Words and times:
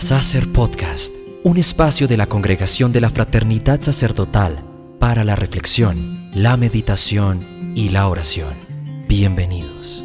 Sacer 0.00 0.50
Podcast, 0.50 1.14
un 1.44 1.58
espacio 1.58 2.08
de 2.08 2.16
la 2.16 2.26
Congregación 2.26 2.90
de 2.90 3.02
la 3.02 3.10
Fraternidad 3.10 3.82
Sacerdotal 3.82 4.64
para 4.98 5.24
la 5.24 5.36
reflexión, 5.36 6.30
la 6.32 6.56
meditación 6.56 7.72
y 7.76 7.90
la 7.90 8.08
oración. 8.08 8.54
Bienvenidos. 9.06 10.02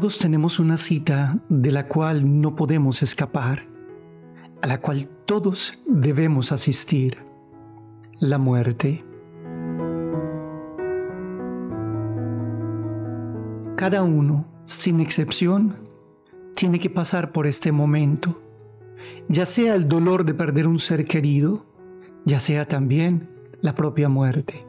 Todos 0.00 0.20
tenemos 0.20 0.60
una 0.60 0.76
cita 0.76 1.40
de 1.48 1.72
la 1.72 1.88
cual 1.88 2.40
no 2.40 2.54
podemos 2.54 3.02
escapar, 3.02 3.66
a 4.62 4.68
la 4.68 4.78
cual 4.78 5.08
todos 5.26 5.72
debemos 5.86 6.52
asistir, 6.52 7.16
la 8.20 8.38
muerte. 8.38 9.04
Cada 13.74 14.04
uno, 14.04 14.46
sin 14.66 15.00
excepción, 15.00 15.74
tiene 16.54 16.78
que 16.78 16.90
pasar 16.90 17.32
por 17.32 17.48
este 17.48 17.72
momento, 17.72 18.40
ya 19.28 19.46
sea 19.46 19.74
el 19.74 19.88
dolor 19.88 20.24
de 20.24 20.34
perder 20.34 20.68
un 20.68 20.78
ser 20.78 21.06
querido, 21.06 21.66
ya 22.24 22.38
sea 22.38 22.68
también 22.68 23.30
la 23.62 23.74
propia 23.74 24.08
muerte. 24.08 24.64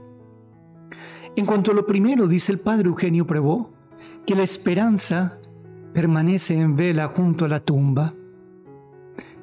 En 1.36 1.46
cuanto 1.46 1.70
a 1.70 1.76
lo 1.76 1.86
primero, 1.86 2.28
dice 2.28 2.52
el 2.52 2.60
padre 2.60 2.88
Eugenio 2.88 3.28
Prevot, 3.28 3.79
que 4.30 4.36
la 4.36 4.44
esperanza 4.44 5.40
permanece 5.92 6.54
en 6.54 6.76
vela 6.76 7.08
junto 7.08 7.46
a 7.46 7.48
la 7.48 7.62
tumba. 7.62 8.14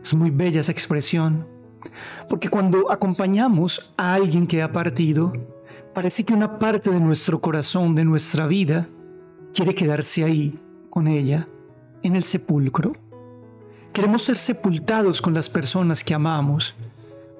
Es 0.00 0.14
muy 0.14 0.30
bella 0.30 0.60
esa 0.60 0.70
expresión, 0.70 1.44
porque 2.28 2.48
cuando 2.48 2.92
acompañamos 2.92 3.92
a 3.96 4.14
alguien 4.14 4.46
que 4.46 4.62
ha 4.62 4.70
partido, 4.70 5.32
parece 5.92 6.22
que 6.22 6.34
una 6.34 6.60
parte 6.60 6.90
de 6.90 7.00
nuestro 7.00 7.40
corazón, 7.40 7.96
de 7.96 8.04
nuestra 8.04 8.46
vida, 8.46 8.88
quiere 9.52 9.74
quedarse 9.74 10.22
ahí 10.22 10.56
con 10.88 11.08
ella, 11.08 11.48
en 12.04 12.14
el 12.14 12.22
sepulcro. 12.22 12.92
Queremos 13.92 14.22
ser 14.22 14.38
sepultados 14.38 15.20
con 15.20 15.34
las 15.34 15.48
personas 15.48 16.04
que 16.04 16.14
amamos 16.14 16.76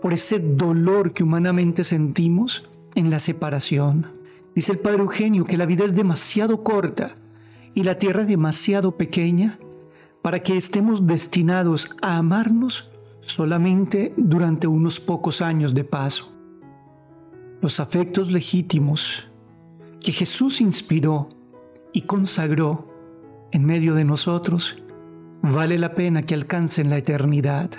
por 0.02 0.12
ese 0.12 0.40
dolor 0.40 1.12
que 1.12 1.22
humanamente 1.22 1.84
sentimos 1.84 2.68
en 2.96 3.08
la 3.08 3.20
separación. 3.20 4.08
Dice 4.52 4.72
el 4.72 4.80
Padre 4.80 5.02
Eugenio 5.02 5.44
que 5.44 5.56
la 5.56 5.64
vida 5.64 5.84
es 5.84 5.94
demasiado 5.94 6.64
corta 6.64 7.14
y 7.76 7.82
la 7.84 7.98
tierra 7.98 8.24
demasiado 8.24 8.96
pequeña 8.96 9.60
para 10.22 10.42
que 10.42 10.56
estemos 10.56 11.06
destinados 11.06 11.90
a 12.00 12.16
amarnos 12.16 12.90
solamente 13.20 14.14
durante 14.16 14.66
unos 14.66 14.98
pocos 14.98 15.42
años 15.42 15.74
de 15.74 15.84
paso. 15.84 16.32
Los 17.60 17.78
afectos 17.78 18.32
legítimos 18.32 19.28
que 20.00 20.10
Jesús 20.10 20.62
inspiró 20.62 21.28
y 21.92 22.02
consagró 22.02 22.88
en 23.52 23.66
medio 23.66 23.94
de 23.94 24.04
nosotros, 24.04 24.82
vale 25.42 25.78
la 25.78 25.94
pena 25.94 26.22
que 26.22 26.34
alcancen 26.34 26.88
la 26.88 26.96
eternidad. 26.96 27.70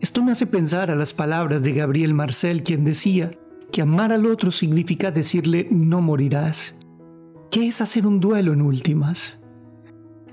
Esto 0.00 0.24
me 0.24 0.32
hace 0.32 0.46
pensar 0.46 0.90
a 0.90 0.96
las 0.96 1.12
palabras 1.12 1.62
de 1.62 1.74
Gabriel 1.74 2.12
Marcel, 2.12 2.64
quien 2.64 2.84
decía 2.84 3.38
que 3.70 3.82
amar 3.82 4.12
al 4.12 4.26
otro 4.26 4.50
significa 4.50 5.12
decirle 5.12 5.68
no 5.70 6.00
morirás. 6.00 6.77
¿Qué 7.50 7.66
es 7.66 7.80
hacer 7.80 8.06
un 8.06 8.20
duelo 8.20 8.52
en 8.52 8.60
últimas? 8.60 9.38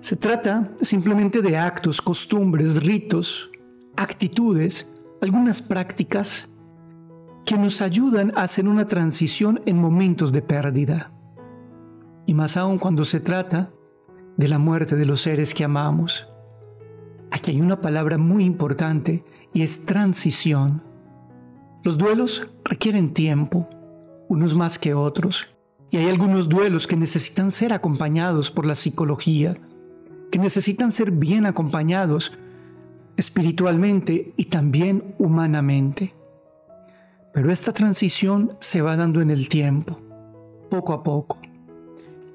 Se 0.01 0.17
trata 0.17 0.75
simplemente 0.81 1.41
de 1.41 1.55
actos, 1.55 2.01
costumbres, 2.01 2.83
ritos, 2.83 3.49
actitudes, 3.95 4.91
algunas 5.21 5.61
prácticas 5.61 6.49
que 7.45 7.57
nos 7.57 7.81
ayudan 7.81 8.33
a 8.35 8.43
hacer 8.43 8.67
una 8.67 8.85
transición 8.85 9.61
en 9.65 9.77
momentos 9.77 10.33
de 10.33 10.41
pérdida. 10.41 11.13
Y 12.25 12.33
más 12.33 12.57
aún 12.57 12.77
cuando 12.79 13.05
se 13.05 13.21
trata 13.21 13.71
de 14.35 14.49
la 14.49 14.59
muerte 14.59 14.97
de 14.97 15.05
los 15.05 15.21
seres 15.21 15.53
que 15.53 15.63
amamos. 15.63 16.27
Aquí 17.31 17.51
hay 17.51 17.61
una 17.61 17.79
palabra 17.79 18.17
muy 18.17 18.43
importante 18.43 19.23
y 19.53 19.61
es 19.61 19.85
transición. 19.85 20.83
Los 21.81 21.97
duelos 21.97 22.51
requieren 22.65 23.13
tiempo, 23.13 23.69
unos 24.27 24.53
más 24.53 24.77
que 24.77 24.93
otros. 24.93 25.54
Y 25.91 25.97
hay 25.97 26.09
algunos 26.09 26.49
duelos 26.49 26.87
que 26.87 26.97
necesitan 26.97 27.51
ser 27.51 27.73
acompañados 27.73 28.51
por 28.51 28.65
la 28.65 28.75
psicología, 28.75 29.57
que 30.31 30.39
necesitan 30.39 30.91
ser 30.91 31.11
bien 31.11 31.45
acompañados 31.45 32.33
espiritualmente 33.17 34.33
y 34.35 34.45
también 34.45 35.15
humanamente. 35.17 36.13
Pero 37.33 37.51
esta 37.51 37.71
transición 37.71 38.57
se 38.59 38.81
va 38.81 38.97
dando 38.97 39.21
en 39.21 39.29
el 39.29 39.47
tiempo, 39.47 40.01
poco 40.69 40.93
a 40.93 41.03
poco. 41.03 41.39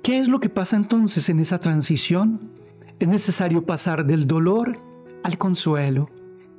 ¿Qué 0.03 0.19
es 0.19 0.29
lo 0.29 0.41
que 0.41 0.49
pasa 0.49 0.77
entonces 0.77 1.29
en 1.29 1.41
esa 1.41 1.59
transición? 1.59 2.53
Es 2.99 3.09
necesario 3.09 3.67
pasar 3.67 4.07
del 4.07 4.27
dolor 4.27 4.79
al 5.23 5.37
consuelo, 5.37 6.11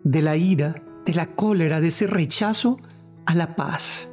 de 0.03 0.21
la 0.21 0.37
ira, 0.37 0.83
de 1.05 1.15
la 1.15 1.33
cólera, 1.33 1.81
de 1.81 1.87
ese 1.87 2.05
rechazo 2.05 2.77
a 3.25 3.33
la 3.33 3.55
paz 3.55 4.10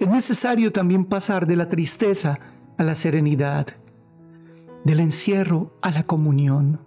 es 0.00 0.08
necesario 0.08 0.72
también 0.72 1.04
pasar 1.04 1.46
de 1.46 1.56
la 1.56 1.68
tristeza 1.68 2.38
a 2.76 2.84
la 2.84 2.94
serenidad, 2.94 3.66
del 4.84 5.00
encierro 5.00 5.76
a 5.82 5.90
la 5.90 6.04
comunión. 6.04 6.80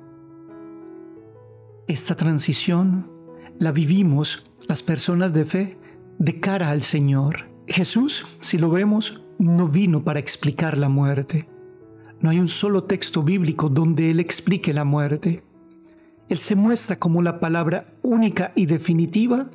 Esta 1.88 2.16
transición 2.16 3.11
la 3.59 3.72
vivimos 3.72 4.49
las 4.67 4.81
personas 4.81 5.33
de 5.33 5.45
fe 5.45 5.77
de 6.19 6.39
cara 6.39 6.69
al 6.69 6.83
Señor. 6.83 7.49
Jesús, 7.67 8.25
si 8.39 8.57
lo 8.57 8.69
vemos, 8.69 9.23
no 9.39 9.67
vino 9.67 10.03
para 10.03 10.19
explicar 10.19 10.78
la 10.78 10.88
muerte. 10.88 11.49
No 12.22 12.29
hay 12.29 12.39
un 12.39 12.47
solo 12.47 12.83
texto 12.85 13.23
bíblico 13.23 13.69
donde 13.69 14.11
Él 14.11 14.19
explique 14.19 14.73
la 14.73 14.85
muerte. 14.85 15.43
Él 16.29 16.38
se 16.38 16.55
muestra 16.55 16.97
como 16.97 17.22
la 17.22 17.39
palabra 17.39 17.88
única 18.03 18.53
y 18.55 18.67
definitiva 18.67 19.49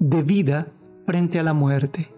de 0.00 0.22
vida 0.22 0.72
frente 1.04 1.38
a 1.38 1.42
la 1.44 1.52
muerte. 1.52 2.15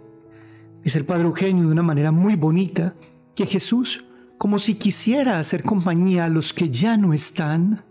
Dice 0.83 0.99
el 0.99 1.05
Padre 1.05 1.25
Eugenio 1.25 1.67
de 1.67 1.73
una 1.73 1.83
manera 1.83 2.13
muy 2.13 2.37
bonita 2.37 2.95
que 3.35 3.47
Jesús, 3.47 4.05
como 4.39 4.59
si 4.59 4.75
quisiera 4.75 5.39
hacer 5.39 5.63
compañía 5.63 6.25
a 6.25 6.29
los 6.29 6.53
que 6.53 6.71
ya 6.71 6.97
no 6.97 7.13
están, 7.13 7.85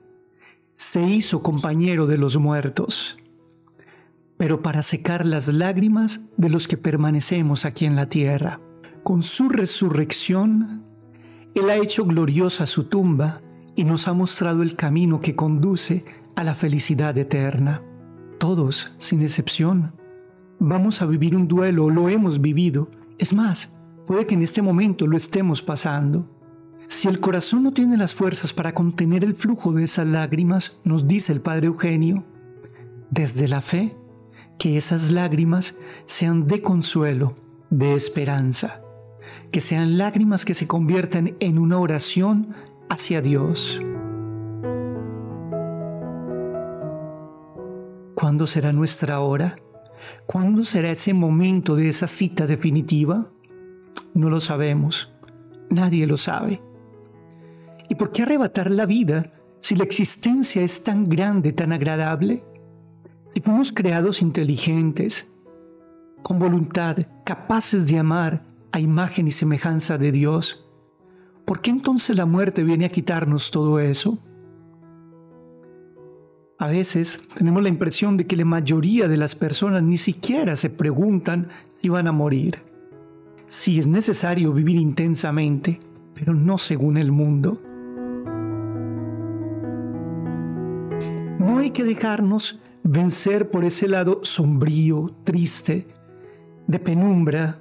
se 0.74 1.02
hizo 1.02 1.42
compañero 1.42 2.06
de 2.06 2.18
los 2.18 2.38
muertos, 2.38 3.18
pero 4.38 4.62
para 4.62 4.84
secar 4.84 5.26
las 5.26 5.48
lágrimas 5.48 6.22
de 6.38 6.50
los 6.50 6.68
que 6.68 6.78
permanecemos 6.78 7.66
aquí 7.66 7.86
en 7.86 7.96
la 7.96 8.10
tierra. 8.10 8.60
Con 9.04 9.24
su 9.24 9.50
resurrección, 9.50 10.84
Él 11.56 11.70
ha 11.70 11.78
hecho 11.78 12.06
gloriosa 12.06 12.66
su 12.68 12.84
tumba 12.84 13.42
y 13.76 13.84
nos 13.84 14.08
ha 14.08 14.14
mostrado 14.14 14.64
el 14.64 14.76
camino 14.76 15.20
que 15.20 15.36
conduce 15.36 16.06
a 16.36 16.44
la 16.44 16.54
felicidad 16.54 17.18
eterna. 17.18 17.82
Todos, 18.38 18.92
sin 19.00 19.22
excepción, 19.22 19.94
vamos 20.60 21.02
a 21.02 21.06
vivir 21.06 21.36
un 21.36 21.48
duelo 21.48 21.90
lo 21.90 22.10
hemos 22.10 22.42
vivido. 22.42 22.90
Es 23.18 23.34
más, 23.34 23.78
puede 24.06 24.26
que 24.26 24.36
en 24.36 24.44
este 24.44 24.62
momento 24.62 25.08
lo 25.08 25.18
estemos 25.18 25.62
pasando. 25.62 26.30
Si 26.88 27.08
el 27.08 27.20
corazón 27.20 27.64
no 27.64 27.74
tiene 27.74 27.98
las 27.98 28.16
fuerzas 28.16 28.54
para 28.54 28.74
contener 28.74 29.24
el 29.24 29.36
flujo 29.36 29.74
de 29.74 29.84
esas 29.84 30.08
lágrimas, 30.08 30.80
nos 30.84 31.08
dice 31.08 31.34
el 31.34 31.42
Padre 31.42 31.68
Eugenio, 31.68 32.24
desde 33.12 33.48
la 33.48 33.62
fe, 33.62 33.98
que 34.58 34.78
esas 34.78 35.12
lágrimas 35.12 35.78
sean 36.06 36.48
de 36.48 36.62
consuelo, 36.62 37.36
de 37.70 37.94
esperanza, 37.94 38.82
que 39.52 39.62
sean 39.62 39.98
lágrimas 39.98 40.46
que 40.46 40.54
se 40.54 40.68
conviertan 40.68 41.36
en 41.40 41.60
una 41.60 41.78
oración 41.78 42.56
hacia 42.90 43.22
Dios. 43.22 43.82
¿Cuándo 48.16 48.48
será 48.48 48.74
nuestra 48.74 49.20
hora? 49.20 49.60
¿Cuándo 50.26 50.64
será 50.64 50.92
ese 50.92 51.14
momento 51.14 51.76
de 51.76 51.90
esa 51.90 52.08
cita 52.08 52.48
definitiva? 52.48 53.32
No 54.14 54.30
lo 54.30 54.40
sabemos. 54.40 55.12
Nadie 55.70 56.08
lo 56.08 56.18
sabe. 56.18 56.62
¿Y 57.90 57.96
por 57.96 58.12
qué 58.12 58.24
arrebatar 58.24 58.72
la 58.72 58.86
vida 58.86 59.34
si 59.60 59.76
la 59.76 59.84
existencia 59.84 60.62
es 60.62 60.84
tan 60.84 61.06
grande, 61.06 61.54
tan 61.54 61.72
agradable? 61.72 62.44
Si 63.24 63.42
fuimos 63.42 63.72
creados 63.72 64.22
inteligentes, 64.22 65.32
con 66.24 66.40
voluntad, 66.40 66.98
capaces 67.26 67.88
de 67.88 68.00
amar 68.00 68.44
a 68.72 68.80
imagen 68.80 69.28
y 69.28 69.32
semejanza 69.32 69.98
de 69.98 70.12
Dios, 70.12 70.66
¿por 71.46 71.62
qué 71.62 71.72
entonces 71.72 72.18
la 72.18 72.26
muerte 72.26 72.64
viene 72.64 72.86
a 72.86 72.90
quitarnos 72.90 73.52
todo 73.52 73.80
eso? 73.80 74.18
A 76.60 76.68
veces 76.68 77.22
tenemos 77.36 77.62
la 77.62 77.70
impresión 77.70 78.18
de 78.18 78.26
que 78.26 78.36
la 78.36 78.44
mayoría 78.44 79.08
de 79.08 79.18
las 79.18 79.36
personas 79.36 79.84
ni 79.84 79.98
siquiera 79.98 80.56
se 80.56 80.72
preguntan 80.72 81.50
si 81.68 81.88
van 81.88 82.08
a 82.08 82.12
morir. 82.12 82.64
Si 83.46 83.78
es 83.78 83.86
necesario 83.86 84.52
vivir 84.54 84.78
intensamente, 84.78 85.80
pero 86.16 86.34
no 86.34 86.58
según 86.58 86.98
el 86.98 87.12
mundo. 87.12 87.62
No 91.40 91.60
hay 91.60 91.70
que 91.70 91.84
dejarnos 91.84 92.60
vencer 92.84 93.52
por 93.52 93.64
ese 93.64 93.88
lado 93.88 94.22
sombrío, 94.24 95.12
triste, 95.24 95.88
de 96.66 96.80
penumbra, 96.80 97.60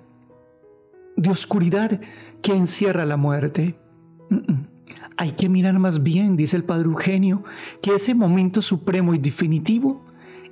de 1.17 1.31
oscuridad 1.31 2.01
que 2.41 2.55
encierra 2.55 3.05
la 3.05 3.19
muerte. 3.19 3.79
Hay 5.19 5.33
que 5.33 5.49
mirar 5.49 5.79
más 5.79 6.03
bien, 6.03 6.37
dice 6.37 6.57
el 6.57 6.65
Padre 6.65 6.89
Eugenio, 6.89 7.43
que 7.81 7.95
ese 7.95 8.15
momento 8.15 8.61
supremo 8.61 9.15
y 9.15 9.19
definitivo 9.19 10.05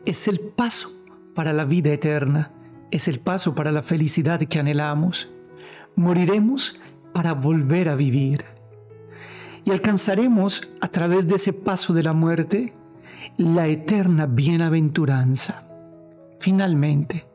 es 0.06 0.26
el 0.26 0.40
paso 0.40 0.90
para 1.34 1.52
la 1.52 1.64
vida 1.64 1.92
eterna, 1.92 2.52
es 2.90 3.08
el 3.08 3.20
paso 3.20 3.54
para 3.54 3.72
la 3.72 3.82
felicidad 3.82 4.40
que 4.40 4.58
anhelamos. 4.58 5.30
Moriremos 5.96 6.78
para 7.12 7.34
volver 7.34 7.88
a 7.88 7.94
vivir. 7.94 8.44
Y 9.64 9.70
alcanzaremos 9.70 10.68
a 10.80 10.88
través 10.88 11.28
de 11.28 11.36
ese 11.36 11.52
paso 11.52 11.92
de 11.94 12.02
la 12.02 12.12
muerte 12.12 12.72
la 13.36 13.66
eterna 13.66 14.26
bienaventuranza. 14.26 15.68
Finalmente, 16.38 17.26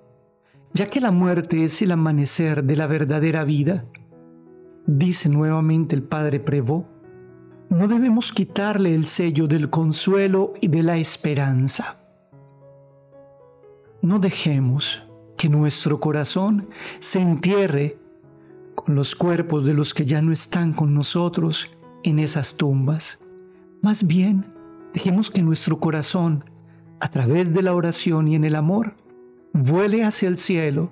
ya 0.73 0.87
que 0.87 1.01
la 1.01 1.11
muerte 1.11 1.63
es 1.63 1.81
el 1.81 1.91
amanecer 1.91 2.63
de 2.63 2.75
la 2.75 2.87
verdadera 2.87 3.43
vida, 3.43 3.85
dice 4.85 5.29
nuevamente 5.29 5.95
el 5.95 6.03
Padre 6.03 6.39
Prevot, 6.39 6.87
no 7.69 7.87
debemos 7.87 8.31
quitarle 8.31 8.95
el 8.95 9.05
sello 9.05 9.47
del 9.47 9.69
consuelo 9.69 10.53
y 10.59 10.67
de 10.67 10.83
la 10.83 10.97
esperanza. 10.97 11.99
No 14.01 14.19
dejemos 14.19 15.03
que 15.37 15.49
nuestro 15.49 15.99
corazón 15.99 16.67
se 16.99 17.21
entierre 17.21 17.97
con 18.73 18.95
los 18.95 19.15
cuerpos 19.15 19.65
de 19.65 19.73
los 19.73 19.93
que 19.93 20.05
ya 20.05 20.21
no 20.21 20.31
están 20.31 20.73
con 20.73 20.93
nosotros 20.93 21.69
en 22.03 22.17
esas 22.17 22.57
tumbas. 22.57 23.19
Más 23.81 24.07
bien, 24.07 24.45
dejemos 24.93 25.29
que 25.29 25.43
nuestro 25.43 25.79
corazón, 25.79 26.45
a 26.99 27.09
través 27.09 27.53
de 27.53 27.61
la 27.61 27.73
oración 27.73 28.27
y 28.27 28.35
en 28.35 28.45
el 28.45 28.55
amor, 28.55 28.95
vuele 29.53 30.03
hacia 30.03 30.27
el 30.27 30.37
cielo 30.37 30.91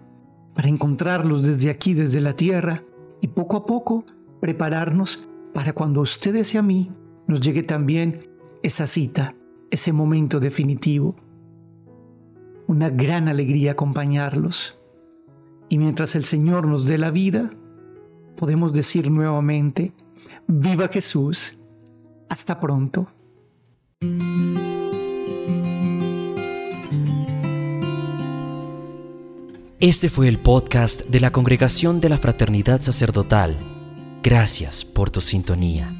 para 0.53 0.69
encontrarlos 0.69 1.43
desde 1.43 1.69
aquí, 1.69 1.93
desde 1.93 2.21
la 2.21 2.33
tierra, 2.33 2.83
y 3.19 3.29
poco 3.29 3.57
a 3.57 3.65
poco 3.65 4.05
prepararnos 4.39 5.27
para 5.57 5.73
cuando 5.73 6.01
a 6.01 6.03
ustedes 6.03 6.53
y 6.53 6.59
a 6.59 6.61
mí 6.61 6.91
nos 7.25 7.41
llegue 7.41 7.63
también 7.63 8.29
esa 8.61 8.85
cita, 8.85 9.33
ese 9.71 9.91
momento 9.91 10.39
definitivo. 10.39 11.15
Una 12.67 12.91
gran 12.91 13.27
alegría 13.27 13.71
acompañarlos. 13.71 14.77
Y 15.67 15.79
mientras 15.79 16.15
el 16.15 16.25
Señor 16.25 16.67
nos 16.67 16.85
dé 16.85 16.99
la 16.99 17.09
vida, 17.09 17.49
podemos 18.35 18.71
decir 18.71 19.09
nuevamente, 19.09 19.93
viva 20.45 20.89
Jesús, 20.89 21.57
hasta 22.29 22.59
pronto. 22.59 23.07
Este 29.79 30.09
fue 30.11 30.27
el 30.27 30.37
podcast 30.37 31.07
de 31.07 31.19
la 31.19 31.31
Congregación 31.31 31.99
de 31.99 32.09
la 32.09 32.19
Fraternidad 32.19 32.79
Sacerdotal. 32.79 33.57
Gracias 34.29 34.83
por 34.83 35.09
tu 35.09 35.21
sintonía. 35.21 35.95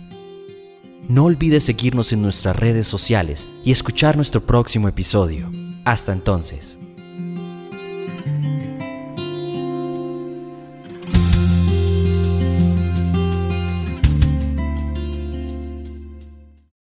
No 1.08 1.24
olvides 1.24 1.64
seguirnos 1.64 2.12
en 2.12 2.22
nuestras 2.22 2.58
redes 2.58 2.86
sociales 2.86 3.48
y 3.64 3.72
escuchar 3.72 4.18
nuestro 4.18 4.42
próximo 4.42 4.90
episodio. 4.90 5.50
Hasta 5.86 6.12
entonces. 6.12 6.78